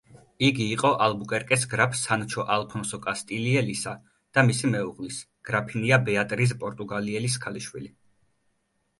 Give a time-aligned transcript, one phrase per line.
[0.45, 3.93] იგი იყო ალბუკერკეს გრაფ სანჩო ალფონსო კასტილიელისა
[4.37, 5.19] და მისი მეუღლის,
[5.51, 7.91] გრაფინია ბეატრიზ პორტუგალიელის ქალიშვილი.